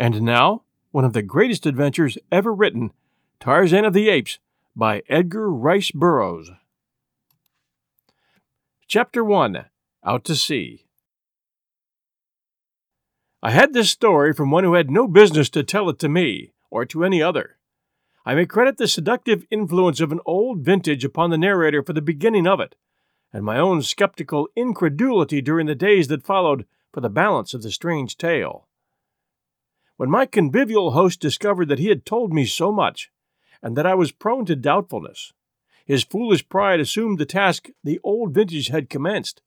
[0.00, 0.62] And now,
[0.92, 2.94] one of the greatest adventures ever written
[3.38, 4.38] Tarzan of the Apes
[4.74, 6.50] by Edgar Rice Burroughs.
[8.86, 9.66] Chapter 1
[10.02, 10.86] Out to Sea.
[13.42, 16.54] I had this story from one who had no business to tell it to me,
[16.70, 17.58] or to any other.
[18.24, 22.00] I may credit the seductive influence of an old vintage upon the narrator for the
[22.00, 22.74] beginning of it,
[23.34, 27.70] and my own skeptical incredulity during the days that followed for the balance of the
[27.70, 28.66] strange tale.
[30.00, 33.10] When my convivial host discovered that he had told me so much,
[33.62, 35.34] and that I was prone to doubtfulness,
[35.84, 39.42] his foolish pride assumed the task the old vintage had commenced,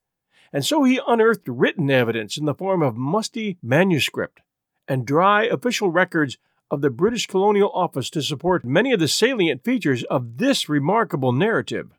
[0.52, 4.42] and so he unearthed written evidence in the form of musty manuscript
[4.88, 6.38] and dry official records
[6.70, 11.32] of the British Colonial Office to support many of the salient features of this remarkable
[11.32, 11.98] narrative.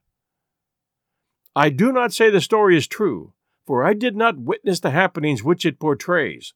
[1.56, 3.32] I do not say the story is true,
[3.66, 6.54] for I did not witness the happenings which it portrays,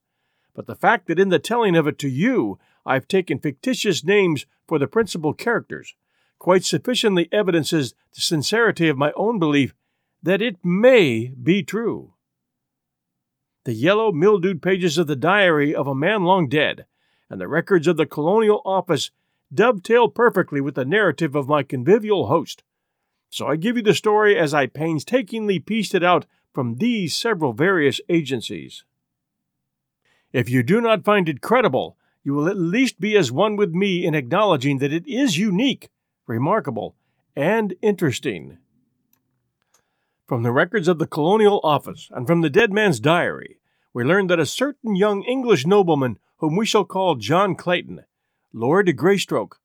[0.59, 4.45] but the fact that in the telling of it to you I've taken fictitious names
[4.67, 5.95] for the principal characters
[6.41, 9.73] quite sufficiently evidences the sincerity of my own belief
[10.21, 12.15] that it may be true.
[13.67, 16.87] The yellow, mildewed pages of the diary of a man long dead
[17.31, 19.13] and the records of the Colonial Office
[19.55, 22.65] dovetail perfectly with the narrative of my convivial host.
[23.31, 27.53] So I give you the story as I painstakingly pieced it out from these several
[27.53, 28.83] various agencies.
[30.33, 33.73] If you do not find it credible, you will at least be as one with
[33.73, 35.89] me in acknowledging that it is unique,
[36.27, 36.95] remarkable,
[37.35, 38.59] and interesting.
[40.27, 43.61] From the records of the Colonial Office and from the dead man's diary,
[43.95, 48.05] we learn that a certain young English nobleman, whom we shall call John Clayton,
[48.53, 49.59] Lord Greystoke,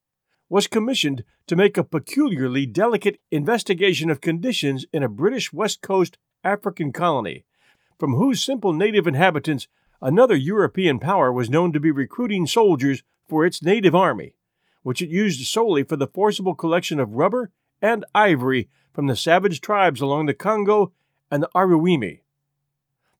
[0.47, 6.17] was commissioned to make a peculiarly delicate investigation of conditions in a British West Coast
[6.43, 7.43] African colony,
[7.99, 9.67] from whose simple native inhabitants
[10.03, 14.35] Another European power was known to be recruiting soldiers for its native army,
[14.81, 19.61] which it used solely for the forcible collection of rubber and ivory from the savage
[19.61, 20.91] tribes along the Congo
[21.31, 22.19] and the Aruwimi.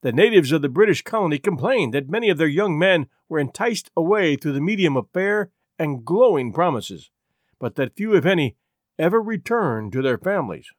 [0.01, 3.89] The natives of the British colony complained that many of their young men were enticed
[3.95, 7.11] away through the medium of fair and glowing promises,
[7.59, 8.57] but that few, if any,
[8.99, 10.69] ever returned to their families.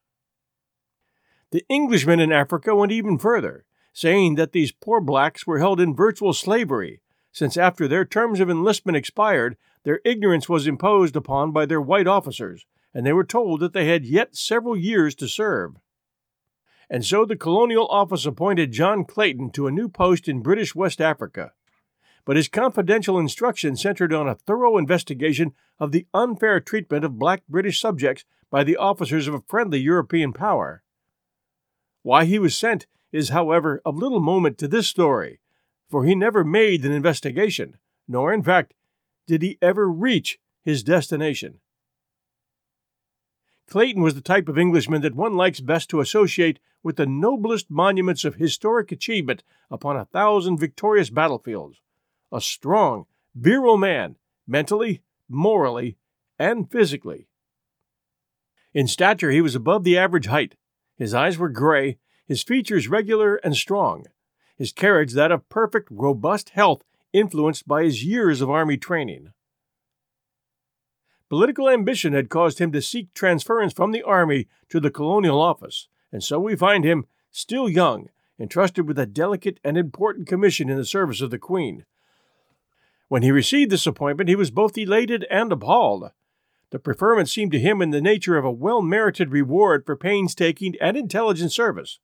[1.49, 5.95] The Englishmen in Africa went even further saying that these poor blacks were held in
[5.95, 6.99] virtual slavery,
[7.31, 12.05] since after their terms of enlistment expired, their ignorance was imposed upon by their white
[12.05, 15.77] officers, and they were told that they had yet several years to serve.
[16.89, 20.99] And so the Colonial Office appointed John Clayton to a new post in British West
[20.99, 21.53] Africa.
[22.25, 27.43] But his confidential instructions centered on a thorough investigation of the unfair treatment of black
[27.47, 30.83] British subjects by the officers of a friendly European power.
[32.01, 35.39] Why he was sent is, however, of little moment to this story,
[35.89, 37.77] for he never made an investigation,
[38.07, 38.73] nor, in fact,
[39.25, 41.59] did he ever reach his destination.
[43.67, 47.71] Clayton was the type of Englishman that one likes best to associate with the noblest
[47.71, 51.81] monuments of historic achievement upon a thousand victorious battlefields.
[52.31, 55.97] A strong, virile man, mentally, morally,
[56.37, 57.27] and physically.
[58.73, 60.55] In stature, he was above the average height.
[60.95, 64.05] His eyes were gray, his features regular and strong,
[64.55, 69.31] his carriage that of perfect, robust health influenced by his years of army training.
[71.29, 75.87] Political ambition had caused him to seek transference from the army to the colonial office,
[76.11, 78.09] and so we find him, still young,
[78.39, 81.85] entrusted with a delicate and important commission in the service of the Queen.
[83.07, 86.11] When he received this appointment, he was both elated and appalled.
[86.71, 90.75] The preferment seemed to him in the nature of a well merited reward for painstaking
[90.81, 91.99] and intelligent service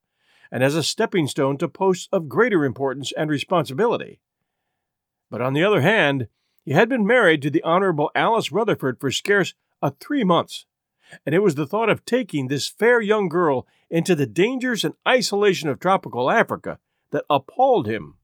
[0.51, 4.19] and as a stepping stone to posts of greater importance and responsibility.
[5.29, 6.27] But on the other hand,
[6.63, 10.65] he had been married to the Honorable Alice Rutherford for scarce a three months,
[11.25, 14.93] and it was the thought of taking this fair young girl into the dangers and
[15.07, 16.79] isolation of tropical Africa
[17.11, 18.15] that appalled him.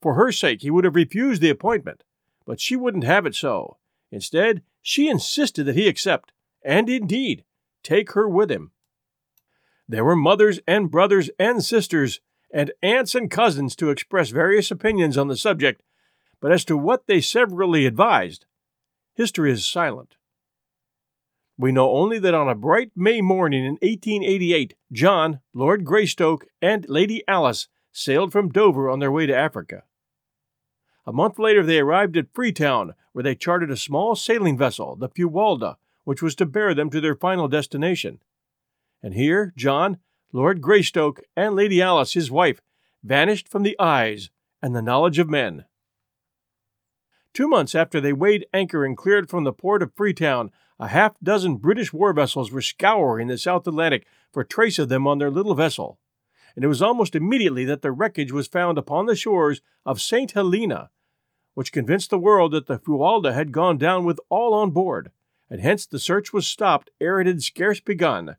[0.00, 2.02] For her sake, he would have refused the appointment,
[2.44, 3.78] but she wouldn't have it so.
[4.10, 7.44] Instead, she insisted that he accept, and indeed,
[7.82, 8.72] take her with him.
[9.88, 12.20] There were mothers and brothers and sisters
[12.52, 15.82] and aunts and cousins to express various opinions on the subject,
[16.40, 18.46] but as to what they severally advised,
[19.14, 20.16] history is silent.
[21.58, 26.88] We know only that on a bright May morning in 1888, John, Lord Greystoke, and
[26.88, 29.84] Lady Alice sailed from Dover on their way to Africa.
[31.06, 35.08] A month later, they arrived at Freetown, where they chartered a small sailing vessel, the
[35.08, 38.20] Fuwalda, which was to bear them to their final destination
[39.04, 39.98] and here John,
[40.32, 42.62] Lord Greystoke, and Lady Alice, his wife,
[43.02, 44.30] vanished from the eyes
[44.62, 45.66] and the knowledge of men.
[47.34, 51.20] Two months after they weighed anchor and cleared from the port of Freetown, a half
[51.22, 55.30] dozen British war vessels were scouring the South Atlantic for trace of them on their
[55.30, 55.98] little vessel,
[56.56, 60.32] and it was almost immediately that the wreckage was found upon the shores of St.
[60.32, 60.88] Helena,
[61.52, 65.10] which convinced the world that the Fuwalda had gone down with all on board,
[65.50, 68.36] and hence the search was stopped ere it had scarce begun,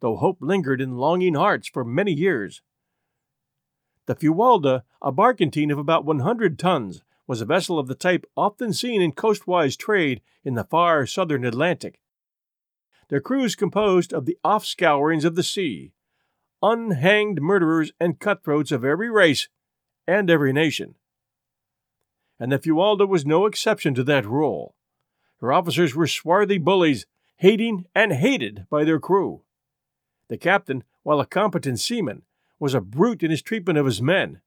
[0.00, 2.62] though hope lingered in longing hearts for many years.
[4.06, 8.72] The Fuwalda, a barkentine of about 100 tons, was a vessel of the type often
[8.72, 12.00] seen in coastwise trade in the far southern Atlantic.
[13.08, 15.92] Their crews composed of the offscourings of the sea,
[16.62, 19.48] unhanged murderers and cutthroats of every race
[20.06, 20.94] and every nation.
[22.40, 24.74] And the Fuwalda was no exception to that rule.
[25.40, 27.06] Her officers were swarthy bullies,
[27.36, 29.42] hating and hated by their crew.
[30.28, 32.22] The captain, while a competent seaman,
[32.58, 34.40] was a brute in his treatment of his men.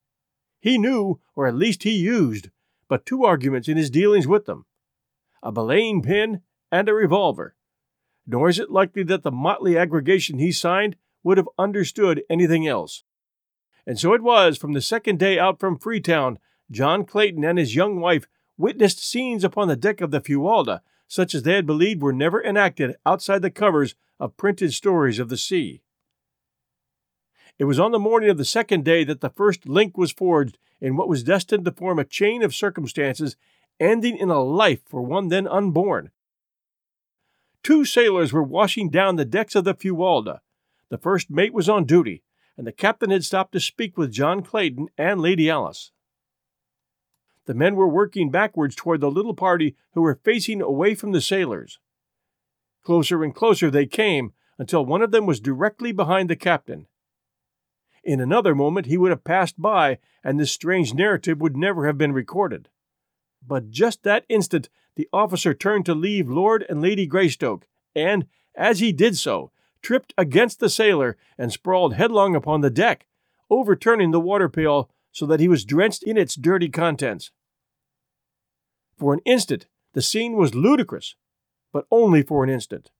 [0.60, 2.50] He knew, or at least he used,
[2.88, 4.66] but two arguments in his dealings with them
[5.44, 6.42] a belaying pin
[6.72, 7.56] and a revolver.
[8.28, 13.04] Nor is it likely that the motley aggregation he signed would have understood anything else.
[13.88, 16.38] And so it was from the second day out from Freetown,
[16.70, 20.82] John Clayton and his young wife witnessed scenes upon the deck of the Fuwalda
[21.12, 25.30] such as they had believed were never enacted outside the covers of printed stories of
[25.30, 25.82] the sea.
[27.58, 30.60] It was on the morning of the second day that the first link was forged
[30.80, 33.36] in what was destined to form a chain of circumstances
[33.80, 36.12] ending in a life for one then unborn.
[37.64, 40.42] Two sailors were washing down the decks of the Fuwalda.
[40.90, 42.22] The first mate was on duty,
[42.56, 45.92] and the captain had stopped to speak with John Clayton and Lady Alice.
[47.46, 51.22] The men were working backwards toward the little party who were facing away from the
[51.22, 51.80] sailors.
[52.84, 56.88] Closer and closer they came until one of them was directly behind the captain.
[58.04, 61.98] In another moment he would have passed by, and this strange narrative would never have
[61.98, 62.70] been recorded.
[63.46, 68.80] But just that instant the officer turned to leave Lord and Lady Greystoke, and, as
[68.80, 69.52] he did so,
[69.82, 73.08] tripped against the sailor and sprawled headlong upon the deck,
[73.50, 77.32] overturning the water pail so that he was drenched in its dirty contents.
[78.98, 81.16] For an instant the scene was ludicrous,
[81.72, 82.92] but only for an instant.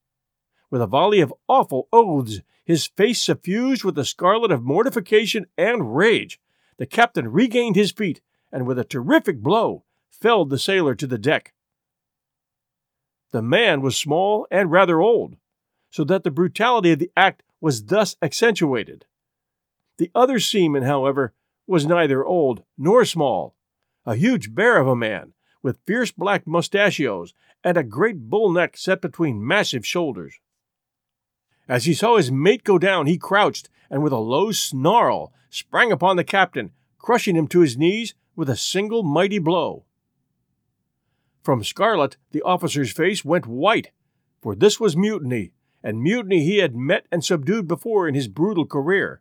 [0.70, 5.94] With a volley of awful oaths, his face suffused with the scarlet of mortification and
[5.94, 6.40] rage,
[6.78, 8.20] the captain regained his feet
[8.50, 11.52] and with a terrific blow felled the sailor to the deck.
[13.32, 15.36] The man was small and rather old,
[15.90, 19.06] so that the brutality of the act was thus accentuated.
[19.98, 21.32] The other seaman, however,
[21.66, 23.54] was neither old nor small,
[24.04, 25.32] a huge bear of a man,
[25.62, 27.34] with fierce black mustachios
[27.64, 30.34] and a great bull neck set between massive shoulders.
[31.68, 35.92] As he saw his mate go down, he crouched and with a low snarl sprang
[35.92, 39.84] upon the captain, crushing him to his knees with a single mighty blow.
[41.42, 43.90] From Scarlet, the officer's face went white,
[44.40, 48.64] for this was mutiny, and mutiny he had met and subdued before in his brutal
[48.64, 49.20] career.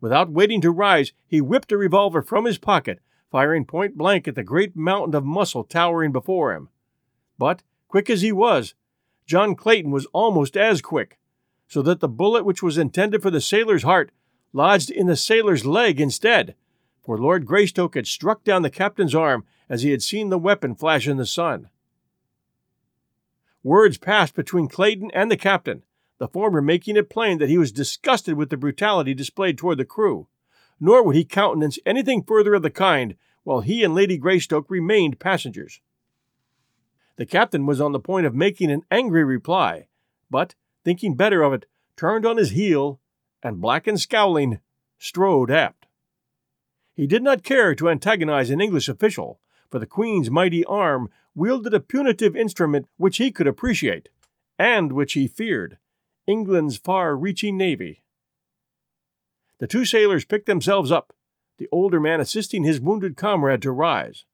[0.00, 2.98] Without waiting to rise, he whipped a revolver from his pocket,
[3.30, 6.68] firing point blank at the great mountain of muscle towering before him.
[7.42, 8.74] But, quick as he was,
[9.26, 11.18] John Clayton was almost as quick
[11.66, 14.12] so that the bullet which was intended for the sailor's heart
[14.52, 16.54] lodged in the sailor's leg instead,
[17.02, 20.76] for Lord Greystoke had struck down the captain's arm as he had seen the weapon
[20.76, 21.68] flash in the sun.
[23.64, 25.82] Words passed between Clayton and the captain,
[26.18, 29.84] the former making it plain that he was disgusted with the brutality displayed toward the
[29.84, 30.28] crew,
[30.78, 35.18] nor would he countenance anything further of the kind while he and Lady Greystoke remained
[35.18, 35.80] passengers.
[37.16, 39.88] The captain was on the point of making an angry reply,
[40.30, 40.54] but
[40.84, 41.66] thinking better of it,
[41.96, 43.00] turned on his heel,
[43.42, 44.60] and black and scowling,
[44.98, 45.86] strode aft.
[46.94, 49.40] He did not care to antagonize an English official,
[49.70, 54.08] for the Queen's mighty arm wielded a punitive instrument which he could appreciate,
[54.58, 55.78] and which he feared
[56.26, 58.02] England's far reaching navy.
[59.58, 61.12] The two sailors picked themselves up,
[61.58, 64.24] the older man assisting his wounded comrade to rise.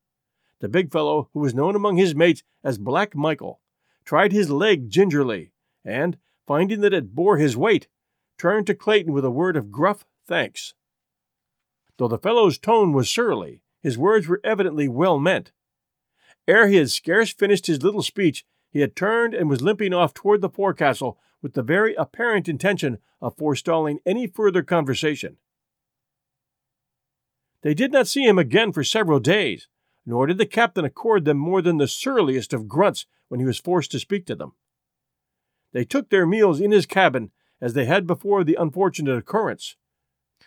[0.60, 3.60] The big fellow, who was known among his mates as Black Michael,
[4.04, 5.52] tried his leg gingerly,
[5.84, 7.86] and, finding that it bore his weight,
[8.38, 10.74] turned to Clayton with a word of gruff thanks.
[11.96, 15.52] Though the fellow's tone was surly, his words were evidently well meant.
[16.46, 20.14] Ere he had scarce finished his little speech, he had turned and was limping off
[20.14, 25.36] toward the forecastle with the very apparent intention of forestalling any further conversation.
[27.62, 29.68] They did not see him again for several days,
[30.08, 33.58] nor did the captain accord them more than the surliest of grunts when he was
[33.58, 34.52] forced to speak to them.
[35.74, 39.76] They took their meals in his cabin, as they had before the unfortunate occurrence.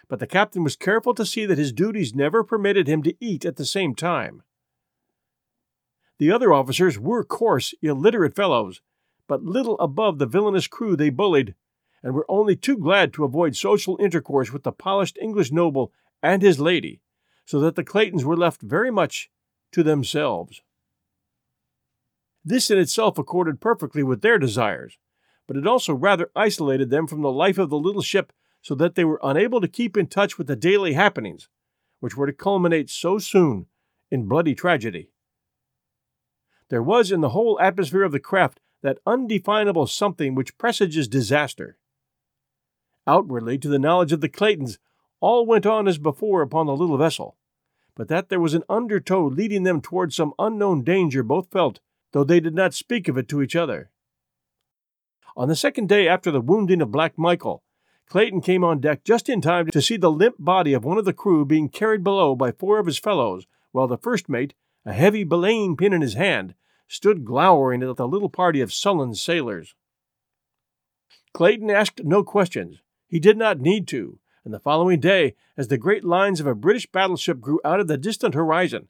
[0.08, 3.46] But the captain was careful to see that his duties never permitted him to eat
[3.46, 4.42] at the same time.
[6.18, 8.82] The other officers were coarse, illiterate fellows,
[9.28, 11.54] but little above the villainous crew they bullied,
[12.02, 16.42] and were only too glad to avoid social intercourse with the polished English noble and
[16.42, 17.00] his lady,
[17.46, 19.30] so that the Claytons were left very much
[19.72, 20.62] to themselves.
[22.44, 24.98] This in itself accorded perfectly with their desires,
[25.48, 28.96] but it also rather isolated them from the life of the little ship so that
[28.96, 31.50] they were unable to keep in touch with the daily happenings,
[32.00, 33.66] which were to culminate so soon
[34.10, 35.12] in bloody tragedy.
[36.70, 41.78] There was in the whole atmosphere of the craft that undefinable something which presages disaster.
[43.06, 44.78] Outwardly, to the knowledge of the Claytons,
[45.20, 47.36] all went on as before upon the little vessel,
[47.96, 51.80] but that there was an undertow leading them toward some unknown danger both felt,
[52.12, 53.90] though they did not speak of it to each other.
[55.36, 57.64] On the second day after the wounding of Black Michael,
[58.08, 61.06] Clayton came on deck just in time to see the limp body of one of
[61.06, 64.54] the crew being carried below by four of his fellows, while the first mate,
[64.86, 66.54] a heavy belaying pin in his hand,
[66.90, 69.76] stood glowering at the little party of sullen sailors.
[71.34, 72.82] Clayton asked no questions.
[73.08, 76.56] He did not need to, and the following day, as the great lines of a
[76.56, 78.88] British battleship grew out of the distant horizon,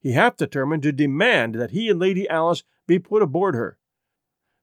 [0.00, 3.78] he half determined to demand that he and Lady Alice be put aboard her.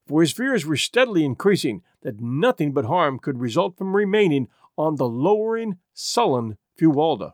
[0.08, 4.96] For his fears were steadily increasing that nothing but harm could result from remaining on
[4.96, 7.34] the lowering, sullen Fuwalda.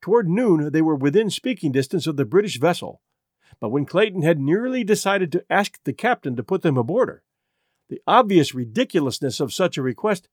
[0.00, 3.00] Toward noon, they were within speaking distance of the British vessel,
[3.60, 7.22] but when Clayton had nearly decided to ask the captain to put them aboard her,
[7.88, 10.28] the obvious ridiculousness of such a request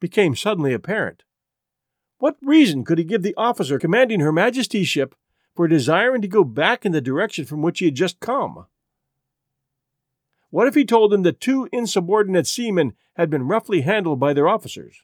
[0.00, 1.22] became suddenly apparent.
[2.18, 5.14] What reason could he give the officer commanding Her Majesty's ship
[5.54, 8.66] for desiring to go back in the direction from which he had just come?
[10.50, 14.48] What if he told them that two insubordinate seamen had been roughly handled by their
[14.48, 15.02] officers?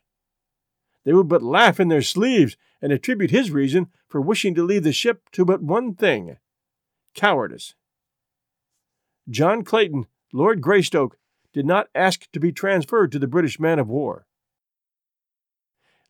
[1.04, 4.84] They would but laugh in their sleeves and attribute his reason for wishing to leave
[4.84, 6.36] the ship to but one thing
[7.14, 7.74] cowardice.
[9.28, 11.18] John Clayton, Lord Greystoke,
[11.52, 14.26] did not ask to be transferred to the British man of war.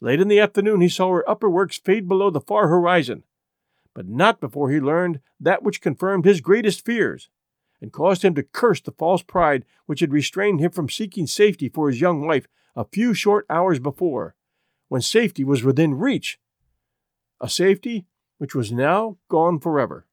[0.02, 3.22] Late in the afternoon, he saw her upper works fade below the far horizon,
[3.94, 7.28] but not before he learned that which confirmed his greatest fears
[7.80, 11.68] and caused him to curse the false pride which had restrained him from seeking safety
[11.68, 14.34] for his young wife a few short hours before,
[14.88, 16.40] when safety was within reach,
[17.40, 18.04] a safety
[18.38, 20.08] which was now gone forever.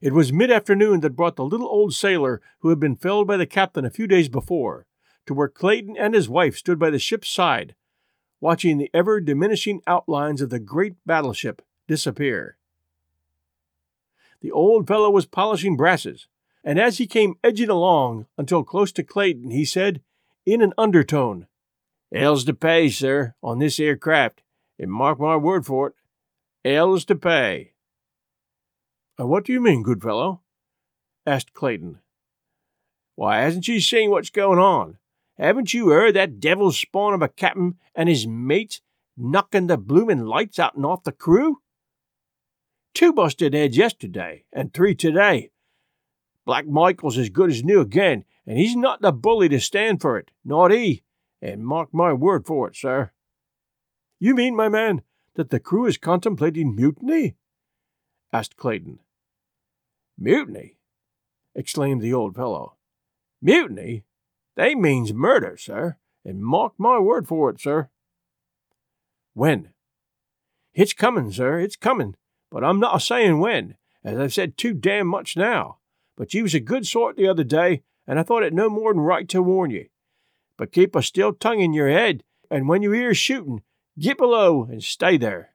[0.00, 3.36] It was mid afternoon that brought the little old sailor who had been felled by
[3.36, 4.86] the captain a few days before
[5.26, 7.74] to where Clayton and his wife stood by the ship's side,
[8.40, 12.56] watching the ever diminishing outlines of the great battleship disappear.
[14.40, 16.28] The old fellow was polishing brasses,
[16.62, 20.00] and as he came edging along until close to Clayton, he said,
[20.46, 21.46] in an undertone,
[22.12, 24.42] L's to pay, sir, on this here craft,
[24.78, 25.94] and mark my word for it,
[26.64, 27.72] L's to pay.
[29.20, 30.40] Uh, what do you mean, good fellow?
[31.26, 31.98] asked Clayton.
[33.16, 34.98] Why, hasn't you seen what's going on?
[35.38, 38.80] Haven't you heard that devil's spawn of a captain and his mate
[39.16, 41.60] knocking the bloomin' lights out and off the crew?
[42.92, 45.50] Two busted heads yesterday, and three today.
[46.44, 50.18] Black Michael's as good as new again, and he's not the bully to stand for
[50.18, 51.04] it, not he,
[51.40, 53.12] and mark my word for it, sir.
[54.18, 55.02] You mean, my man,
[55.34, 57.36] that the crew is contemplating mutiny?
[58.32, 58.98] asked Clayton.
[60.18, 60.78] Mutiny?
[61.54, 62.76] exclaimed the old fellow.
[63.40, 64.04] Mutiny?
[64.58, 67.90] They means murder, sir, and mark my word for it, sir.
[69.32, 69.68] When?
[70.74, 72.16] It's comin', sir, it's comin',
[72.50, 75.76] but I'm not a sayin' when, as I've said too damn much now.
[76.16, 78.98] But you was a good sort the other day, and I thought it no more'n
[78.98, 79.90] right to warn you.
[80.56, 83.62] But keep a still tongue in your head, and when you hear shootin',
[83.96, 85.54] get below and stay there.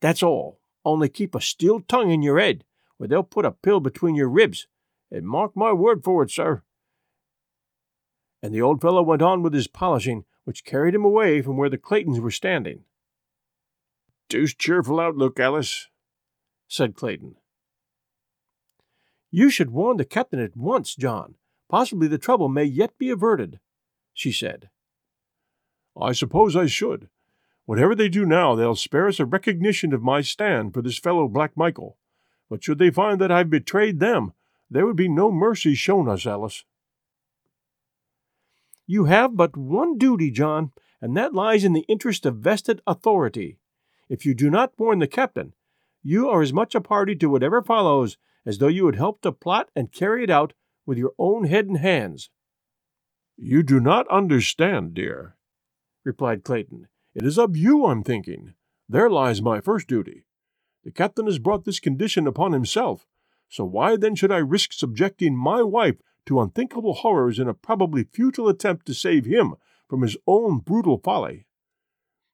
[0.00, 0.60] That's all.
[0.84, 2.62] Only keep a still tongue in your head,
[3.00, 4.68] or they'll put a pill between your ribs,
[5.10, 6.62] and mark my word for it, sir.
[8.44, 11.70] And the old fellow went on with his polishing, which carried him away from where
[11.70, 12.84] the Claytons were standing.
[14.28, 15.88] Deuced cheerful outlook, Alice,
[16.68, 17.36] said Clayton.
[19.30, 21.36] You should warn the captain at once, John.
[21.70, 23.60] Possibly the trouble may yet be averted,
[24.12, 24.68] she said.
[25.98, 27.08] I suppose I should.
[27.64, 31.28] Whatever they do now, they'll spare us a recognition of my stand for this fellow
[31.28, 31.96] Black Michael.
[32.50, 34.34] But should they find that I've betrayed them,
[34.68, 36.64] there would be no mercy shown us, Alice.
[38.86, 43.58] You have but one duty, John, and that lies in the interest of vested authority.
[44.08, 45.54] If you do not warn the captain,
[46.02, 49.32] you are as much a party to whatever follows as though you had helped to
[49.32, 50.52] plot and carry it out
[50.84, 52.28] with your own head and hands.
[53.36, 55.36] You do not understand, dear,
[56.04, 56.88] replied Clayton.
[57.14, 58.54] It is of you I'm thinking.
[58.88, 60.26] There lies my first duty.
[60.84, 63.06] The captain has brought this condition upon himself,
[63.48, 65.96] So why then should I risk subjecting my wife
[66.26, 69.54] to unthinkable horrors in a probably futile attempt to save him
[69.88, 71.46] from his own brutal folly?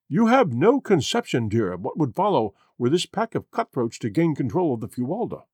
[0.08, 4.10] You have no conception, dear, of what would follow were this pack of cutthroats to
[4.10, 5.44] gain control of the Fuwalda.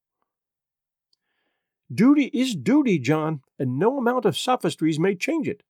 [1.92, 5.62] Duty is duty, John, and no amount of sophistries may change it.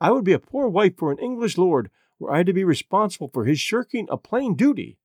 [0.00, 3.30] I would be a poor wife for an English lord were I to be responsible
[3.32, 4.98] for his shirking a plain duty.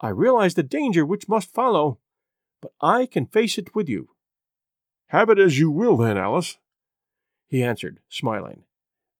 [0.00, 1.98] I realize the danger which must follow,
[2.60, 4.10] but I can face it with you.
[5.08, 6.58] Have it as you will, then, Alice,
[7.46, 8.64] he answered, smiling.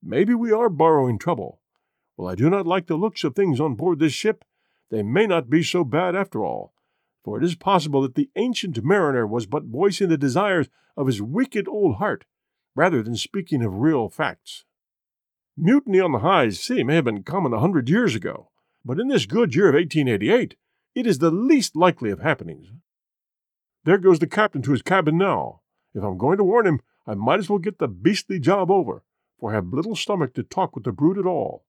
[0.02, 1.60] Maybe we are borrowing trouble.
[2.16, 4.44] Well, I do not like the looks of things on board this ship,
[4.90, 6.74] they may not be so bad after all,
[7.24, 11.22] for it is possible that the ancient mariner was but voicing the desires of his
[11.22, 12.24] wicked old heart,
[12.74, 14.64] rather than speaking of real facts.
[15.56, 18.50] Mutiny on the high sea may have been common a hundred years ago,
[18.84, 20.56] but in this good year of 1888,
[20.94, 22.68] it is the least likely of happenings.
[23.84, 25.60] There goes the captain to his cabin now.
[25.94, 29.02] If I'm going to warn him, I might as well get the beastly job over,
[29.38, 31.64] for I have little stomach to talk with the brute at all.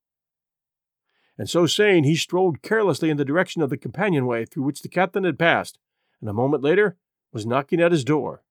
[1.37, 4.89] And so saying, he strolled carelessly in the direction of the companionway through which the
[4.89, 5.77] captain had passed,
[6.21, 6.97] and a moment later
[7.31, 8.41] was knocking at his door.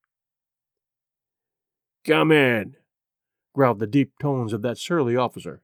[2.04, 2.76] Come in,
[3.54, 5.62] growled the deep tones of that surly officer.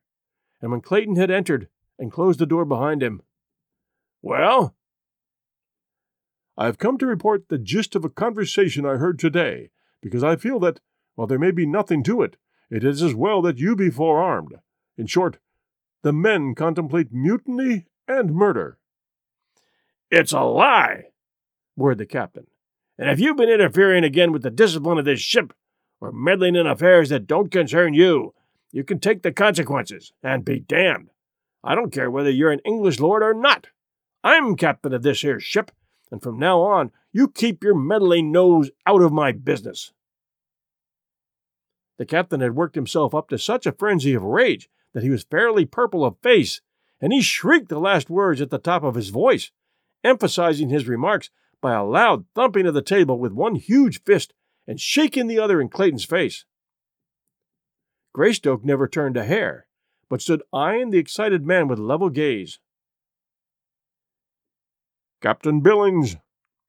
[0.62, 3.22] And when Clayton had entered and closed the door behind him,
[4.22, 4.74] Well?
[6.56, 9.70] I have come to report the gist of a conversation I heard today,
[10.02, 10.80] because I feel that,
[11.14, 12.36] while there may be nothing to it,
[12.70, 14.54] it is as well that you be forearmed.
[14.96, 15.38] In short,
[16.02, 18.78] the men contemplate mutiny and murder.
[20.10, 21.04] It's a lie,
[21.76, 22.46] roared the captain.
[22.98, 25.52] And if you've been interfering again with the discipline of this ship,
[26.00, 28.34] or meddling in affairs that don't concern you,
[28.72, 31.10] you can take the consequences and be damned.
[31.62, 33.68] I don't care whether you're an English lord or not.
[34.24, 35.70] I'm captain of this here ship,
[36.10, 39.92] and from now on you keep your meddling nose out of my business.
[41.98, 45.22] The captain had worked himself up to such a frenzy of rage that he was
[45.24, 46.60] fairly purple of face,
[47.00, 49.50] and he shrieked the last words at the top of his voice,
[50.02, 54.32] emphasizing his remarks by a loud thumping of the table with one huge fist
[54.66, 56.44] and shaking the other in Clayton's face.
[58.12, 59.66] Greystoke never turned a hair,
[60.08, 62.58] but stood eyeing the excited man with level gaze.
[65.20, 66.16] Captain Billings,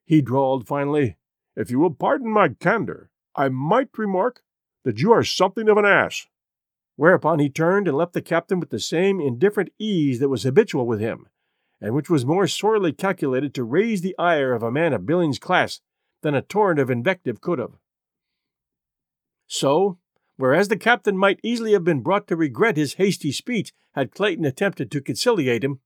[0.05, 1.17] he drawled finally,
[1.55, 4.41] if you will pardon my candor, I might remark
[4.83, 6.27] that you are something of an ass.
[6.97, 10.85] Whereupon he turned and left the captain with the same indifferent ease that was habitual
[10.85, 11.27] with him,
[11.79, 15.39] and which was more sorely calculated to raise the ire of a man of Billings'
[15.39, 15.79] class
[16.21, 17.77] than a torrent of invective could have.
[19.47, 19.97] So,
[20.35, 24.45] whereas the captain might easily have been brought to regret his hasty speech had Clayton
[24.45, 25.79] attempted to conciliate him,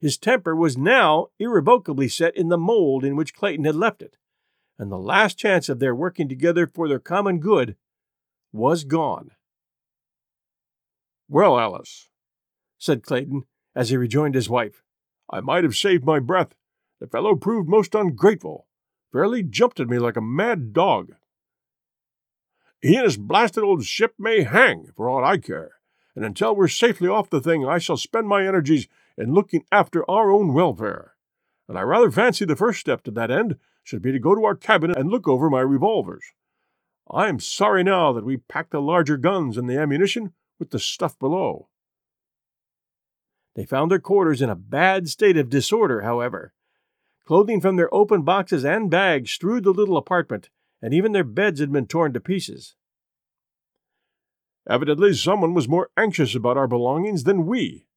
[0.00, 4.16] his temper was now irrevocably set in the mold in which Clayton had left it,
[4.78, 7.76] and the last chance of their working together for their common good
[8.52, 9.32] was gone.
[11.28, 12.08] Well, Alice,
[12.78, 14.82] said Clayton as he rejoined his wife,
[15.30, 16.54] I might have saved my breath.
[17.00, 18.66] The fellow proved most ungrateful,
[19.12, 21.14] fairly jumped at me like a mad dog.
[22.80, 25.72] He and his blasted old ship may hang, for aught I care,
[26.14, 30.08] and until we're safely off the thing, I shall spend my energies in looking after
[30.10, 31.14] our own welfare.
[31.68, 34.44] And I rather fancy the first step to that end should be to go to
[34.44, 36.24] our cabin and look over my revolvers.
[37.10, 40.78] I am sorry now that we packed the larger guns and the ammunition with the
[40.78, 41.68] stuff below.
[43.54, 46.52] They found their quarters in a bad state of disorder, however.
[47.26, 50.48] Clothing from their open boxes and bags strewed the little apartment,
[50.80, 52.76] and even their beds had been torn to pieces.
[54.68, 57.87] Evidently, someone was more anxious about our belongings than we,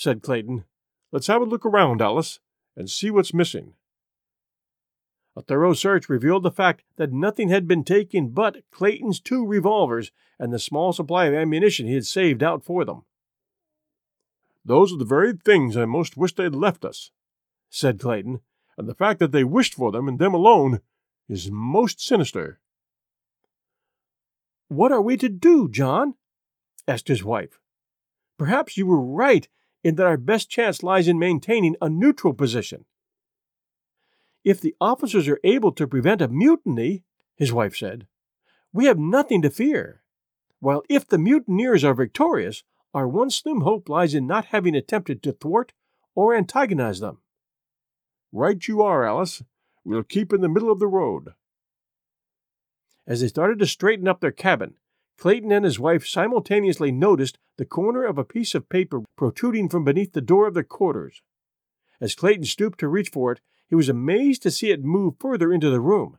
[0.00, 0.64] said Clayton.
[1.12, 2.40] Let's have a look around, Alice,
[2.74, 3.74] and see what's missing.
[5.36, 10.10] A thorough search revealed the fact that nothing had been taken but Clayton's two revolvers
[10.38, 13.02] and the small supply of ammunition he had saved out for them.
[14.64, 17.10] Those are the very things I most wish they'd left us,
[17.68, 18.40] said Clayton,
[18.78, 20.80] and the fact that they wished for them and them alone
[21.28, 22.58] is most sinister.
[24.68, 26.14] What are we to do, John?
[26.88, 27.60] asked his wife.
[28.38, 29.46] Perhaps you were right
[29.82, 32.84] in that our best chance lies in maintaining a neutral position.
[34.44, 37.04] If the officers are able to prevent a mutiny,
[37.36, 38.06] his wife said,
[38.72, 40.02] we have nothing to fear.
[40.60, 42.62] While if the mutineers are victorious,
[42.94, 45.72] our one slim hope lies in not having attempted to thwart
[46.14, 47.18] or antagonize them.
[48.32, 49.42] Right you are, Alice,
[49.84, 51.34] We'll keep in the middle of the road.
[53.06, 54.74] As they started to straighten up their cabin,
[55.20, 59.84] Clayton and his wife simultaneously noticed the corner of a piece of paper protruding from
[59.84, 61.20] beneath the door of their quarters.
[62.00, 65.52] As Clayton stooped to reach for it, he was amazed to see it move further
[65.52, 66.16] into the room.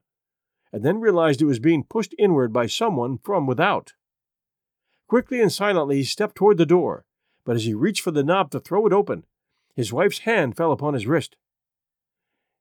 [0.71, 3.93] and then realized it was being pushed inward by someone from without.
[5.07, 7.03] Quickly and silently he stepped toward the door,
[7.43, 9.25] but as he reached for the knob to throw it open,
[9.75, 11.35] his wife's hand fell upon his wrist.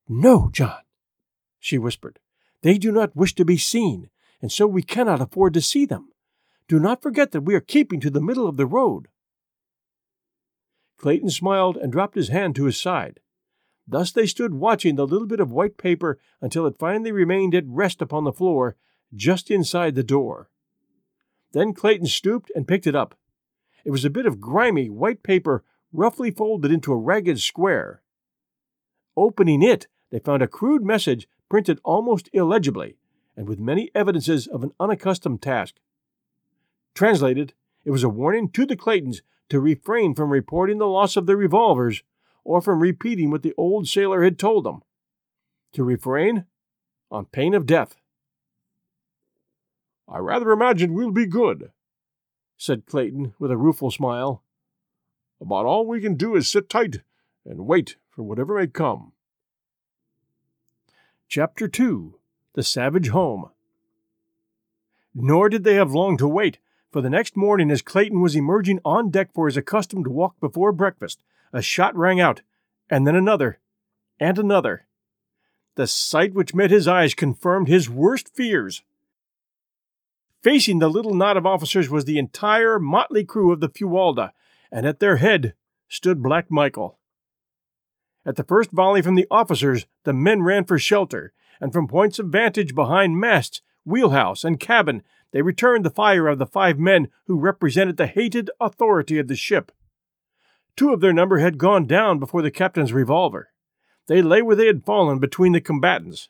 [0.08, 0.80] No, John,
[1.60, 2.18] she whispered.
[2.62, 4.10] They do not wish to be seen,
[4.42, 6.08] and so we cannot afford to see them.
[6.70, 9.08] Do not forget that we are keeping to the middle of the road.
[10.98, 13.18] Clayton smiled and dropped his hand to his side.
[13.88, 17.64] Thus they stood watching the little bit of white paper until it finally remained at
[17.66, 18.76] rest upon the floor
[19.12, 20.48] just inside the door.
[21.50, 23.16] Then Clayton stooped and picked it up.
[23.84, 28.00] It was a bit of grimy white paper roughly folded into a ragged square.
[29.16, 32.96] Opening it, they found a crude message printed almost illegibly
[33.36, 35.74] and with many evidences of an unaccustomed task.
[36.94, 41.26] Translated, it was a warning to the Claytons to refrain from reporting the loss of
[41.26, 42.02] their revolvers
[42.44, 44.82] or from repeating what the old sailor had told them.
[45.72, 46.46] To refrain
[47.10, 47.96] on pain of death.
[50.08, 51.70] I rather imagine we'll be good,
[52.56, 54.42] said Clayton with a rueful smile.
[55.40, 57.00] About all we can do is sit tight
[57.44, 59.12] and wait for whatever may come.
[61.28, 62.18] Chapter 2
[62.54, 63.50] The Savage Home
[65.14, 66.58] Nor did they have long to wait,
[66.90, 70.72] for the next morning, as Clayton was emerging on deck for his accustomed walk before
[70.72, 71.22] breakfast,
[71.52, 72.42] a shot rang out,
[72.88, 73.58] and then another,
[74.18, 74.86] and another.
[75.76, 78.82] The sight which met his eyes confirmed his worst fears.
[80.42, 84.32] Facing the little knot of officers was the entire motley crew of the Fuwalda,
[84.72, 85.54] and at their head
[85.88, 86.98] stood Black Michael.
[88.26, 92.18] At the first volley from the officers, the men ran for shelter, and from points
[92.18, 97.08] of vantage behind masts, wheelhouse, and cabin, they returned the fire of the five men
[97.26, 99.72] who represented the hated authority of the ship.
[100.76, 103.50] Two of their number had gone down before the captain's revolver.
[104.06, 106.28] They lay where they had fallen between the combatants.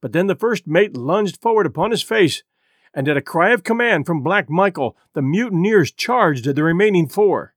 [0.00, 2.42] But then the first mate lunged forward upon his face,
[2.94, 7.08] and at a cry of command from Black Michael, the mutineers charged at the remaining
[7.08, 7.54] four.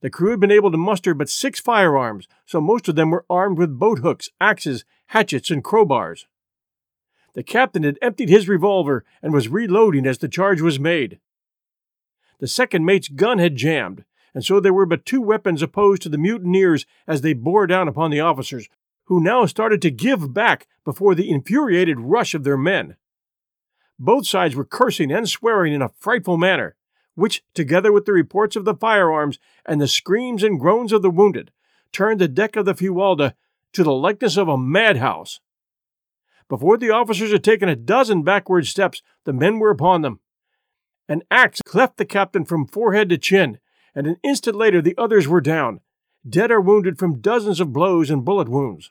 [0.00, 3.24] The crew had been able to muster but six firearms, so most of them were
[3.30, 6.24] armed with boat hooks, axes, hatchets, and crowbars.
[7.34, 11.18] The captain had emptied his revolver and was reloading as the charge was made.
[12.40, 16.08] The second mate's gun had jammed, and so there were but two weapons opposed to
[16.08, 18.68] the mutineers as they bore down upon the officers,
[19.04, 22.96] who now started to give back before the infuriated rush of their men.
[23.98, 26.76] Both sides were cursing and swearing in a frightful manner,
[27.14, 31.10] which, together with the reports of the firearms and the screams and groans of the
[31.10, 31.52] wounded,
[31.92, 33.34] turned the deck of the Fuwalda
[33.72, 35.40] to the likeness of a madhouse.
[36.52, 40.20] Before the officers had taken a dozen backward steps, the men were upon them.
[41.08, 43.58] An axe cleft the captain from forehead to chin,
[43.94, 45.80] and an instant later the others were down,
[46.28, 48.90] dead or wounded from dozens of blows and bullet wounds.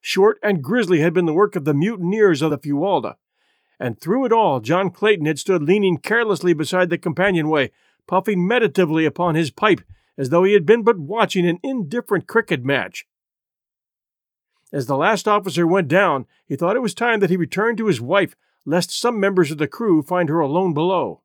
[0.00, 3.16] Short and grisly had been the work of the mutineers of the Fuwalda,
[3.80, 7.72] and through it all John Clayton had stood leaning carelessly beside the companionway,
[8.06, 9.80] puffing meditatively upon his pipe
[10.16, 13.04] as though he had been but watching an indifferent cricket match.
[14.72, 17.86] As the last officer went down, he thought it was time that he returned to
[17.86, 21.22] his wife, lest some members of the crew find her alone below.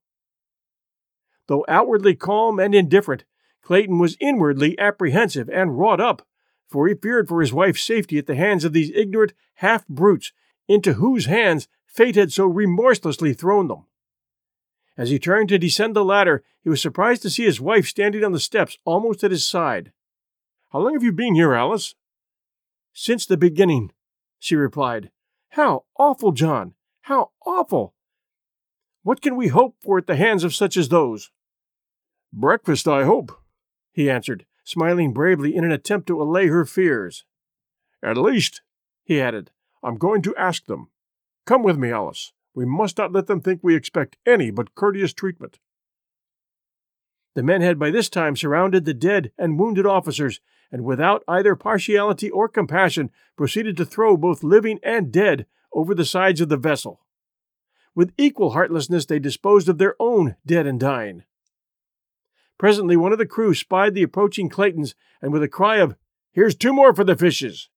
[1.47, 3.25] Though outwardly calm and indifferent,
[3.61, 6.27] Clayton was inwardly apprehensive and wrought up,
[6.69, 10.31] for he feared for his wife's safety at the hands of these ignorant half brutes
[10.67, 13.85] into whose hands fate had so remorselessly thrown them.
[14.97, 18.23] As he turned to descend the ladder, he was surprised to see his wife standing
[18.23, 19.91] on the steps almost at his side.
[20.71, 21.95] How long have you been here, Alice?
[22.93, 23.91] Since the beginning,
[24.39, 25.11] she replied.
[25.49, 26.73] How awful, John!
[27.01, 27.93] How awful!
[29.03, 31.31] What can we hope for at the hands of such as those?
[32.31, 33.31] Breakfast, I hope,
[33.91, 37.25] he answered, smiling bravely in an attempt to allay her fears.
[38.03, 38.61] At least,
[39.03, 39.51] he added,
[39.83, 40.89] I'm going to ask them.
[41.45, 42.33] Come with me, Alice.
[42.53, 45.59] We must not let them think we expect any but courteous treatment.
[47.33, 50.41] The men had by this time surrounded the dead and wounded officers,
[50.71, 56.05] and without either partiality or compassion proceeded to throw both living and dead over the
[56.05, 57.01] sides of the vessel.
[57.93, 61.23] With equal heartlessness, they disposed of their own dead and dying.
[62.57, 65.95] Presently, one of the crew spied the approaching Claytons, and with a cry of,
[66.31, 67.69] Here's two more for the fishes!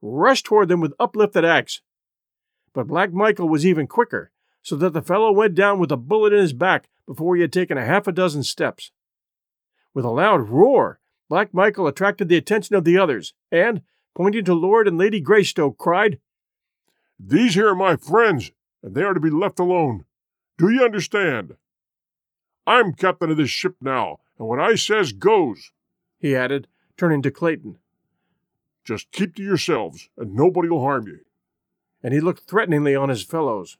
[0.00, 1.80] rushed toward them with uplifted axe.
[2.72, 6.32] But Black Michael was even quicker, so that the fellow went down with a bullet
[6.32, 8.90] in his back before he had taken a half a dozen steps.
[9.94, 10.98] With a loud roar,
[11.32, 13.80] Black Michael attracted the attention of the others, and,
[14.14, 16.20] pointing to Lord and Lady Greystoke, cried,
[17.18, 20.04] These here are my friends, and they are to be left alone.
[20.58, 21.56] Do you understand?
[22.66, 25.72] I'm captain of this ship now, and what I says goes,
[26.18, 26.68] he added,
[26.98, 27.78] turning to Clayton.
[28.84, 31.20] Just keep to yourselves, and nobody'll harm you.
[32.02, 33.78] and he looked threateningly on his fellows.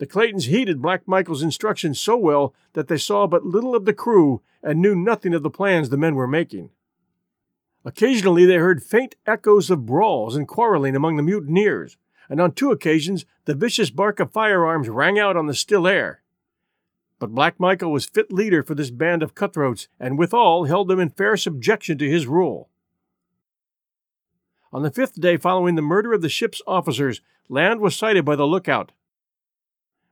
[0.00, 3.92] The Claytons heeded Black Michael's instructions so well that they saw but little of the
[3.92, 6.70] crew and knew nothing of the plans the men were making.
[7.84, 11.98] Occasionally they heard faint echoes of brawls and quarreling among the mutineers,
[12.30, 16.22] and on two occasions the vicious bark of firearms rang out on the still air.
[17.18, 20.98] But Black Michael was fit leader for this band of cutthroats, and withal held them
[20.98, 22.70] in fair subjection to his rule.
[24.72, 28.34] On the fifth day following the murder of the ship's officers, land was sighted by
[28.34, 28.92] the lookout.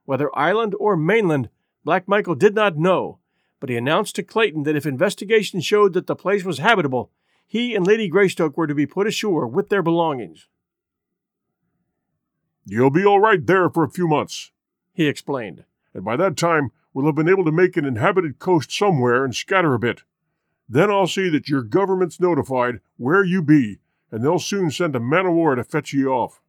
[0.09, 1.51] Whether island or mainland,
[1.85, 3.19] Black Michael did not know,
[3.61, 7.11] but he announced to Clayton that if investigation showed that the place was habitable,
[7.47, 10.49] he and Lady Greystoke were to be put ashore with their belongings.
[12.65, 14.51] You'll be all right there for a few months,
[14.95, 15.65] he explained.
[15.93, 19.37] And by that time, we'll have been able to make an inhabited coast somewhere and
[19.37, 20.05] scatter a bit.
[20.67, 25.01] Then I'll see that your government's notified where you be and they'll soon send a
[25.01, 26.41] man of war to fetch ye off.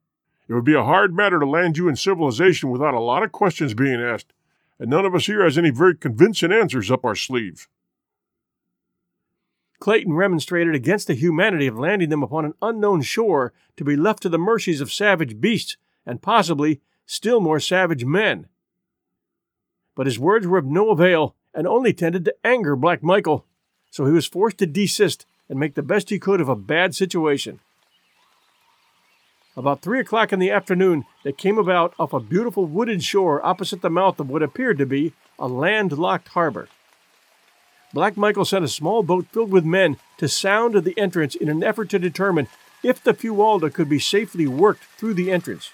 [0.50, 3.32] It would be a hard matter to land you in civilization without a lot of
[3.32, 4.34] questions being asked,
[4.80, 7.68] and none of us here has any very convincing answers up our sleeves.
[9.80, 14.24] Clayton remonstrated against the humanity of landing them upon an unknown shore to be left
[14.24, 18.48] to the mercies of savage beasts and possibly still more savage men.
[19.96, 23.46] But his words were of no avail and only tended to anger Black Michael,
[23.92, 26.96] so he was forced to desist and make the best he could of a bad
[26.96, 27.60] situation.
[29.58, 33.82] About three o'clock in the afternoon, they came about off a beautiful wooded shore opposite
[33.82, 36.70] the mouth of what appeared to be a landlocked harbor.
[37.92, 41.64] Black Michael sent a small boat filled with men to sound the entrance in an
[41.64, 42.48] effort to determine
[42.84, 45.72] if the Fuwalda could be safely worked through the entrance.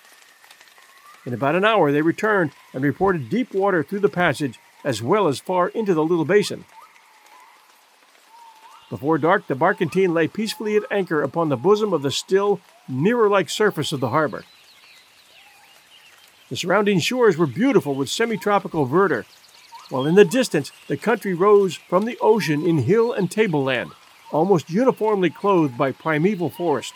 [1.25, 5.27] In about an hour, they returned and reported deep water through the passage as well
[5.27, 6.63] as far into the little basin.
[8.89, 13.29] Before dark, the barkentine lay peacefully at anchor upon the bosom of the still, mirror
[13.29, 14.43] like surface of the harbor.
[16.49, 19.25] The surrounding shores were beautiful with semi tropical verdure,
[19.89, 23.91] while in the distance the country rose from the ocean in hill and tableland,
[24.31, 26.93] almost uniformly clothed by primeval forest.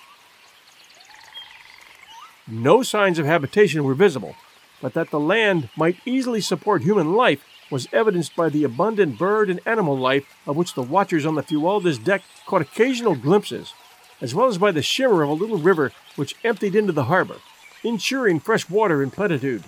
[2.47, 4.36] No signs of habitation were visible,
[4.82, 9.49] but that the land might easily support human life was evidenced by the abundant bird
[9.49, 13.73] and animal life of which the watchers on the Fuwalda's deck caught occasional glimpses,
[14.22, 17.38] as well as by the shimmer of a little river which emptied into the harbor,
[17.84, 19.64] ensuring fresh water in plenitude.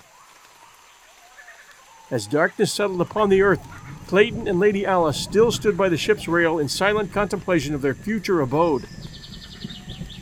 [2.09, 3.65] As darkness settled upon the earth,
[4.07, 7.93] Clayton and Lady Alice still stood by the ship's rail in silent contemplation of their
[7.93, 8.85] future abode.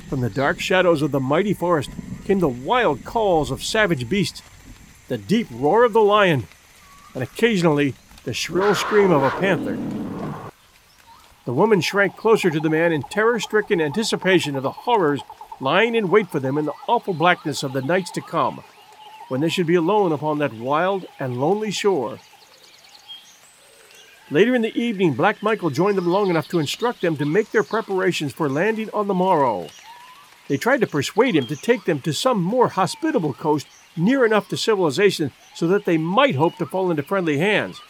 [0.07, 1.89] From the dark shadows of the mighty forest
[2.25, 4.43] came the wild calls of savage beasts,
[5.07, 6.47] the deep roar of the lion,
[7.15, 9.75] and occasionally the shrill scream of a panther.
[11.49, 15.23] The woman shrank closer to the man in terror stricken anticipation of the horrors
[15.59, 18.63] lying in wait for them in the awful blackness of the nights to come,
[19.29, 22.19] when they should be alone upon that wild and lonely shore.
[24.29, 27.49] Later in the evening, Black Michael joined them long enough to instruct them to make
[27.49, 29.69] their preparations for landing on the morrow.
[30.49, 33.65] They tried to persuade him to take them to some more hospitable coast
[33.97, 37.81] near enough to civilization so that they might hope to fall into friendly hands.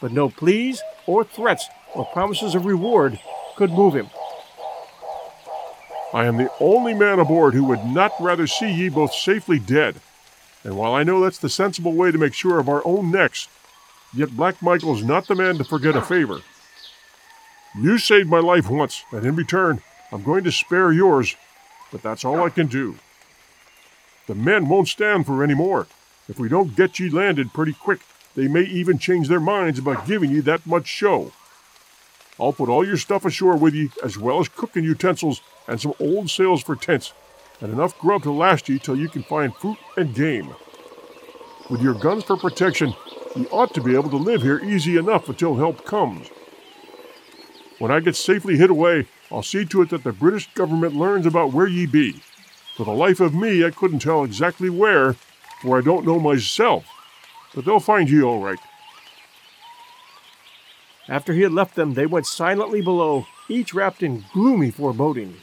[0.00, 3.18] But no pleas or threats or promises of reward
[3.56, 4.08] could move him.
[6.12, 9.96] I am the only man aboard who would not rather see ye both safely dead.
[10.64, 13.48] And while I know that's the sensible way to make sure of our own necks,
[14.14, 16.40] yet Black Michael's not the man to forget a favor.
[17.78, 21.36] You saved my life once, and in return, I'm going to spare yours,
[21.92, 22.96] but that's all I can do.
[24.26, 25.86] The men won't stand for any more.
[26.28, 28.00] If we don't get ye landed pretty quick,
[28.34, 31.32] they may even change their minds about giving ye that much show.
[32.40, 35.94] I'll put all your stuff ashore with ye, as well as cooking utensils and some
[35.98, 37.12] old sails for tents,
[37.60, 40.54] and enough grub to last ye till you can find fruit and game.
[41.68, 42.94] With your guns for protection,
[43.34, 46.28] ye ought to be able to live here easy enough until help comes.
[47.78, 51.26] When I get safely hid away, I'll see to it that the British government learns
[51.26, 52.22] about where ye be.
[52.76, 55.14] For the life of me, I couldn't tell exactly where,
[55.60, 56.86] for I don't know myself.
[57.54, 58.58] But they'll find ye all right.
[61.08, 65.36] After he had left them, they went silently below, each wrapped in gloomy foreboding.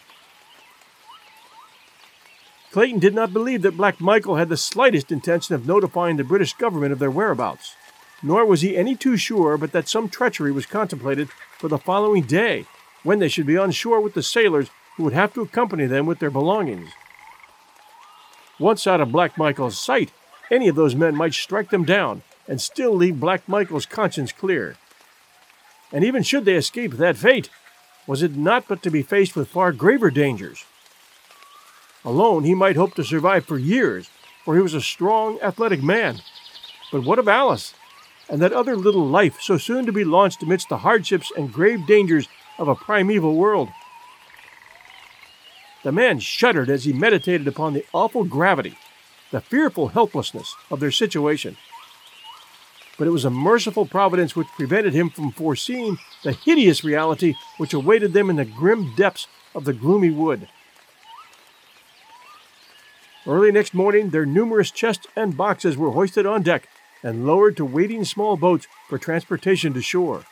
[2.72, 6.54] Clayton did not believe that Black Michael had the slightest intention of notifying the British
[6.54, 7.74] government of their whereabouts,
[8.22, 12.24] nor was he any too sure but that some treachery was contemplated for the following
[12.24, 12.66] day,
[13.04, 16.06] when they should be on shore with the sailors who would have to accompany them
[16.06, 16.90] with their belongings.
[18.60, 20.12] Once out of Black Michael's sight,
[20.52, 24.76] any of those men might strike them down and still leave Black Michael's conscience clear.
[25.96, 27.50] And even should they escape that fate,
[28.06, 30.66] was it not but to be faced with far graver dangers?
[32.04, 34.10] Alone, he might hope to survive for years,
[34.44, 36.20] for he was a strong, athletic man.
[36.92, 37.74] But what of Alice?
[38.30, 41.88] And that other little life so soon to be launched amidst the hardships and grave
[41.88, 42.28] dangers
[42.60, 43.70] of a primeval world?
[45.86, 48.78] The man shuddered as he meditated upon the awful gravity,
[49.32, 51.56] the fearful helplessness of their situation.
[52.98, 57.74] But it was a merciful providence which prevented him from foreseeing the hideous reality which
[57.74, 60.48] awaited them in the grim depths of the gloomy wood.
[63.28, 66.70] Early next morning, their numerous chests and boxes were hoisted on deck
[67.02, 70.26] and lowered to waiting small boats for transportation to shore.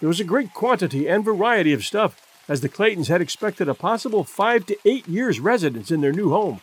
[0.00, 3.74] There was a great quantity and variety of stuff, as the Claytons had expected a
[3.74, 6.60] possible five to eight years' residence in their new home.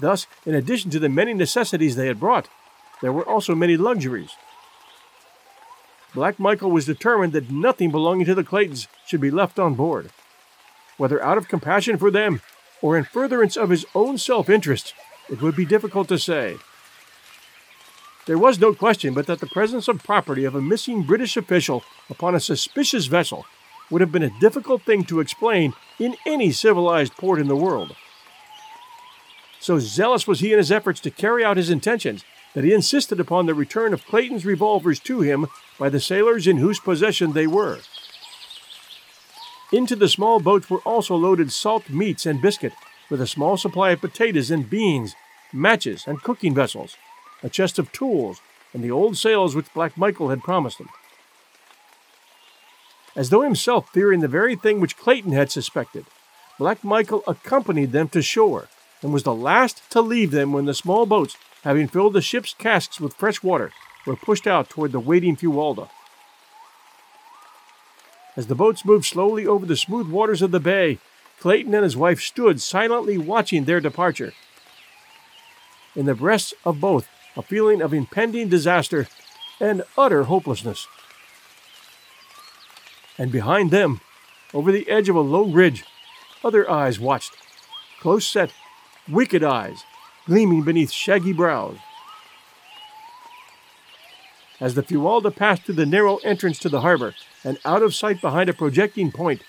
[0.00, 2.48] Thus, in addition to the many necessities they had brought,
[3.02, 4.30] there were also many luxuries.
[6.14, 10.10] Black Michael was determined that nothing belonging to the Claytons should be left on board.
[10.96, 12.40] Whether out of compassion for them
[12.80, 14.94] or in furtherance of his own self interest,
[15.28, 16.56] it would be difficult to say.
[18.26, 21.82] There was no question but that the presence of property of a missing British official
[22.08, 23.46] upon a suspicious vessel
[23.90, 27.96] would have been a difficult thing to explain in any civilized port in the world.
[29.58, 33.18] So zealous was he in his efforts to carry out his intentions that he insisted
[33.18, 35.46] upon the return of Clayton's revolvers to him
[35.78, 37.80] by the sailors in whose possession they were.
[39.72, 42.74] Into the small boats were also loaded salt meats and biscuit,
[43.08, 45.14] with a small supply of potatoes and beans,
[45.52, 46.96] matches and cooking vessels,
[47.42, 48.40] a chest of tools,
[48.74, 50.88] and the old sails which Black Michael had promised them.
[53.14, 56.06] As though himself fearing the very thing which Clayton had suspected,
[56.58, 58.68] Black Michael accompanied them to shore,
[59.02, 62.54] and was the last to leave them when the small boats, having filled the ship's
[62.54, 63.72] casks with fresh water,
[64.06, 65.88] were pushed out toward the waiting Fuwalda.
[68.36, 70.98] As the boats moved slowly over the smooth waters of the bay,
[71.38, 74.32] Clayton and his wife stood silently watching their departure.
[75.94, 79.06] In the breasts of both, a feeling of impending disaster
[79.60, 80.86] and utter hopelessness.
[83.18, 84.00] And behind them,
[84.54, 85.84] over the edge of a low ridge,
[86.42, 87.36] other eyes watched,
[88.00, 88.52] close set,
[89.08, 89.84] wicked eyes,
[90.26, 91.78] gleaming beneath shaggy brows.
[94.60, 98.20] As the Fuwalda passed through the narrow entrance to the harbor and out of sight
[98.20, 99.42] behind a projecting point,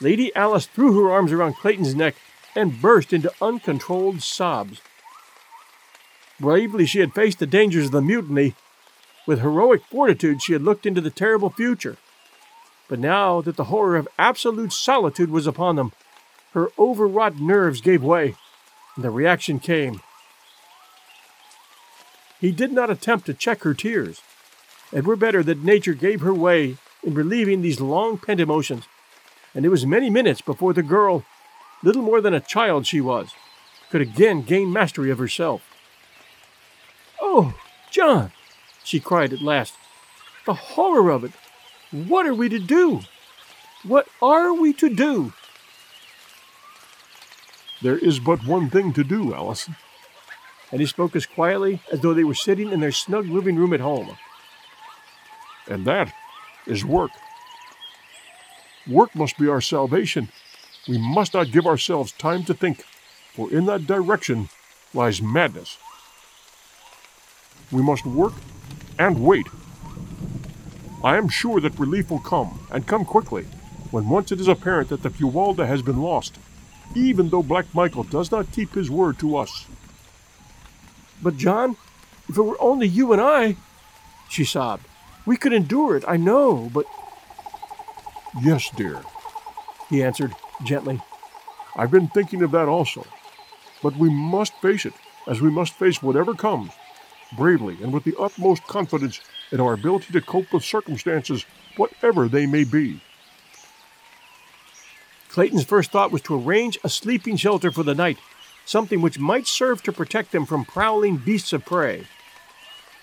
[0.00, 2.16] Lady Alice threw her arms around Clayton's neck
[2.56, 4.80] and burst into uncontrolled sobs.
[6.40, 8.54] Bravely she had faced the dangers of the mutiny.
[9.26, 11.96] With heroic fortitude she had looked into the terrible future.
[12.88, 15.92] But now that the horror of absolute solitude was upon them,
[16.54, 18.34] her overwrought nerves gave way,
[18.96, 20.00] and the reaction came.
[22.40, 24.22] He did not attempt to check her tears.
[24.92, 28.84] It were better that nature gave her way in relieving these long pent emotions,
[29.54, 31.24] and it was many minutes before the girl,
[31.82, 33.32] little more than a child she was,
[33.90, 35.62] could again gain mastery of herself.
[37.20, 37.54] Oh,
[37.90, 38.32] John,
[38.84, 39.74] she cried at last,
[40.46, 41.32] the horror of it!
[41.90, 43.00] What are we to do?
[43.82, 45.32] What are we to do?
[47.80, 49.68] There is but one thing to do, Alice.
[50.70, 53.72] And he spoke as quietly as though they were sitting in their snug living room
[53.72, 54.16] at home.
[55.66, 56.12] And that
[56.66, 57.10] is work.
[58.86, 60.28] Work must be our salvation.
[60.88, 62.84] We must not give ourselves time to think,
[63.34, 64.48] for in that direction
[64.94, 65.78] lies madness.
[67.70, 68.32] We must work
[68.98, 69.46] and wait.
[71.04, 73.44] I am sure that relief will come, and come quickly,
[73.90, 76.38] when once it is apparent that the Fuwalda has been lost,
[76.94, 79.66] even though Black Michael does not keep his word to us.
[81.22, 81.76] But, John,
[82.28, 83.56] if it were only you and I,
[84.28, 84.86] she sobbed,
[85.26, 86.86] we could endure it, I know, but.
[88.42, 89.02] Yes, dear,
[89.90, 91.00] he answered gently.
[91.76, 93.06] I've been thinking of that also.
[93.82, 94.94] But we must face it,
[95.26, 96.72] as we must face whatever comes,
[97.36, 99.20] bravely and with the utmost confidence
[99.52, 101.44] in our ability to cope with circumstances,
[101.76, 103.00] whatever they may be.
[105.28, 108.18] Clayton's first thought was to arrange a sleeping shelter for the night,
[108.68, 112.06] something which might serve to protect them from prowling beasts of prey.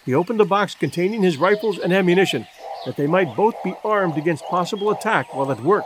[0.05, 2.45] He opened the box containing his rifles and ammunition,
[2.85, 5.85] that they might both be armed against possible attack while at work,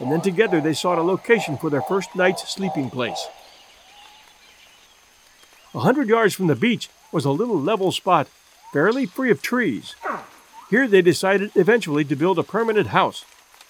[0.00, 3.28] and then together they sought a location for their first night's sleeping place.
[5.72, 8.26] A hundred yards from the beach was a little level spot,
[8.72, 9.94] fairly free of trees.
[10.68, 13.24] Here they decided eventually to build a permanent house,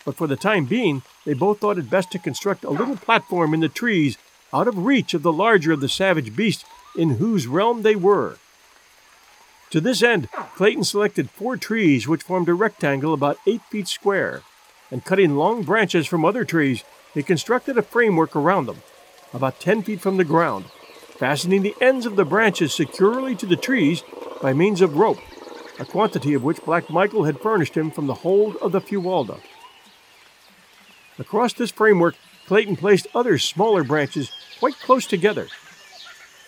[0.06, 3.52] but for the time being, they both thought it best to construct a little platform
[3.52, 4.16] in the trees
[4.52, 6.64] out of reach of the larger of the savage beasts
[6.96, 8.38] in whose realm they were.
[9.70, 14.42] To this end, Clayton selected four trees which formed a rectangle about eight feet square,
[14.90, 18.82] and cutting long branches from other trees, he constructed a framework around them,
[19.34, 20.66] about 10 feet from the ground,
[21.18, 24.02] fastening the ends of the branches securely to the trees
[24.40, 25.18] by means of rope,
[25.78, 29.40] a quantity of which Black Michael had furnished him from the hold of the Fuwalda.
[31.18, 32.14] Across this framework,
[32.46, 35.48] Clayton placed other smaller branches quite close together.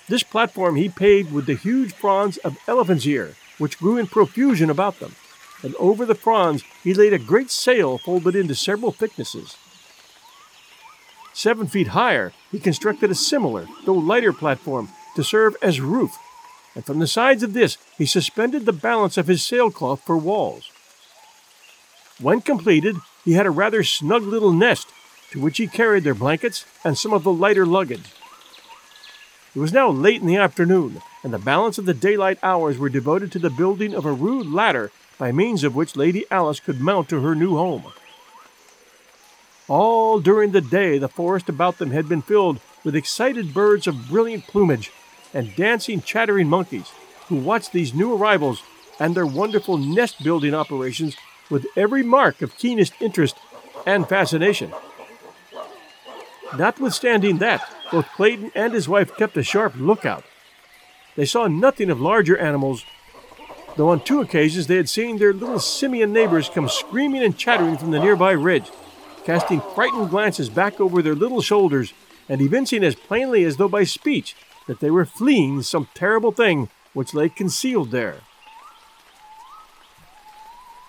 [0.09, 4.71] This platform he paved with the huge fronds of elephant's ear, which grew in profusion
[4.71, 5.15] about them,
[5.63, 9.57] and over the fronds he laid a great sail folded into several thicknesses.
[11.35, 16.17] Seven feet higher, he constructed a similar, though lighter platform to serve as roof,
[16.75, 20.71] and from the sides of this he suspended the balance of his sailcloth for walls.
[22.21, 24.89] When completed, he had a rather snug little nest
[25.31, 28.13] to which he carried their blankets and some of the lighter luggage.
[29.55, 32.89] It was now late in the afternoon, and the balance of the daylight hours were
[32.89, 36.81] devoted to the building of a rude ladder by means of which Lady Alice could
[36.81, 37.85] mount to her new home.
[39.67, 44.09] All during the day, the forest about them had been filled with excited birds of
[44.09, 44.93] brilliant plumage
[45.35, 46.91] and dancing, chattering monkeys
[47.27, 48.63] who watched these new arrivals
[48.99, 51.17] and their wonderful nest building operations
[51.51, 53.37] with every mark of keenest interest
[53.87, 54.73] and fascination.
[56.57, 60.25] Notwithstanding that, both Clayton and his wife kept a sharp lookout.
[61.17, 62.85] They saw nothing of larger animals,
[63.77, 67.77] though on two occasions they had seen their little simian neighbors come screaming and chattering
[67.77, 68.71] from the nearby ridge,
[69.25, 71.93] casting frightened glances back over their little shoulders
[72.29, 74.35] and evincing as plainly as though by speech
[74.67, 78.21] that they were fleeing some terrible thing which lay concealed there.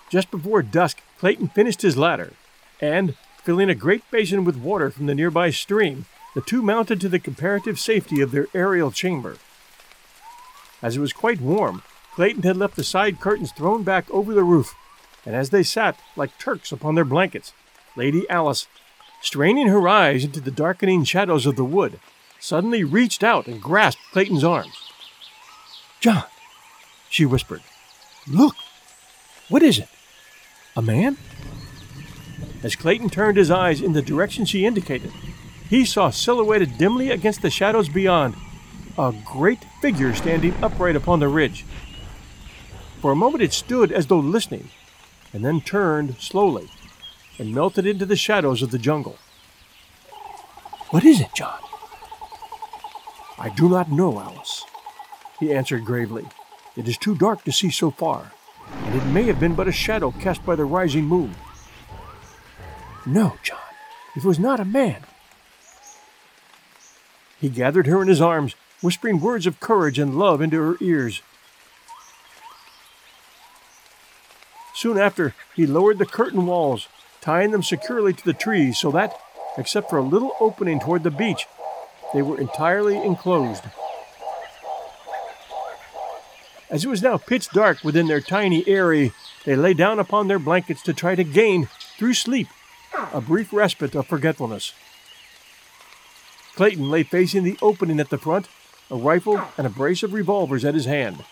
[0.10, 2.34] Just before dusk, Clayton finished his ladder,
[2.82, 7.09] and, filling a great basin with water from the nearby stream, the two mounted to
[7.09, 9.37] the comparative safety of their aerial chamber.
[10.81, 11.81] As it was quite warm,
[12.15, 14.75] Clayton had left the side curtains thrown back over the roof,
[15.25, 17.53] and as they sat like Turks upon their blankets,
[17.95, 18.67] Lady Alice,
[19.21, 21.99] straining her eyes into the darkening shadows of the wood,
[22.39, 24.67] suddenly reached out and grasped Clayton's arm.
[25.99, 26.23] John,
[27.09, 27.61] she whispered,
[28.27, 28.55] look!
[29.49, 29.89] What is it?
[30.75, 31.17] A man?
[32.64, 35.12] As Clayton turned his eyes in the direction she indicated,
[35.70, 38.36] he saw silhouetted dimly against the shadows beyond
[38.97, 41.66] a great figure standing upright upon the ridge.
[43.01, 44.70] For a moment it stood as though listening,
[45.32, 46.70] and then turned slowly
[47.38, 49.18] and melted into the shadows of the jungle.
[50.89, 51.60] What is it, John?
[53.38, 54.66] I do not know, Alice,
[55.39, 56.28] he answered gravely.
[56.76, 58.34] It is too dark to see so far
[58.72, 61.36] and it may have been but a shadow cast by the rising moon.
[63.10, 63.57] No, John,
[64.16, 65.01] it was not a man.
[67.41, 71.24] He gathered her in his arms, whispering words of courage and love into her ears.
[74.76, 76.88] Soon after, he lowered the curtain walls,
[77.20, 79.20] tying them securely to the trees so that,
[79.57, 81.47] except for a little opening toward the beach,
[82.14, 83.64] they were entirely enclosed.
[86.70, 89.14] As it was now pitch dark within their tiny eyrie,
[89.45, 92.47] they lay down upon their blankets to try to gain, through sleep,
[93.14, 94.74] a brief respite of forgetfulness.
[96.56, 98.50] Clayton lay facing the opening at the front,
[98.91, 101.24] a rifle and a brace of revolvers at his hand.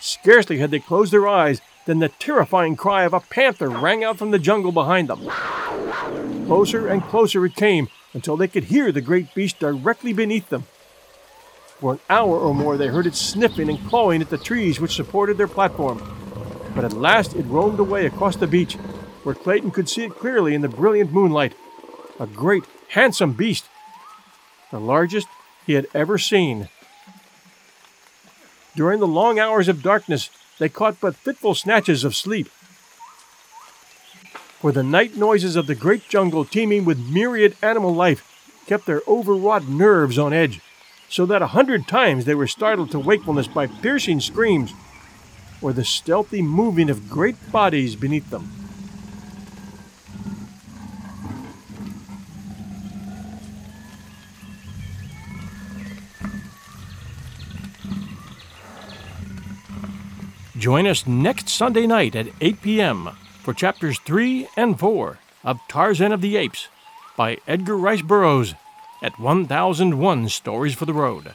[0.00, 4.18] Scarcely had they closed their eyes than the terrifying cry of a panther rang out
[4.18, 5.28] from the jungle behind them.
[6.46, 10.64] Closer and closer it came until they could hear the great beast directly beneath them.
[11.78, 14.96] For an hour or more, they heard it sniffing and clawing at the trees which
[14.96, 16.02] supported their platform.
[16.74, 18.76] But at last it roamed away across the beach,
[19.22, 21.54] where Clayton could see it clearly in the brilliant moonlight.
[22.20, 23.66] A great, handsome beast,
[24.70, 25.28] the largest
[25.66, 26.68] he had ever seen.
[28.74, 32.48] During the long hours of darkness, they caught but fitful snatches of sleep.
[34.60, 38.24] For the night noises of the great jungle, teeming with myriad animal life,
[38.66, 40.60] kept their overwrought nerves on edge
[41.08, 44.74] so that a hundred times they were startled to wakefulness by piercing screams
[45.62, 48.67] or the stealthy moving of great bodies beneath them.
[60.58, 63.10] Join us next Sunday night at 8 p.m.
[63.44, 66.66] for chapters 3 and 4 of Tarzan of the Apes
[67.16, 68.54] by Edgar Rice Burroughs
[69.00, 71.32] at 1001 Stories for the Road.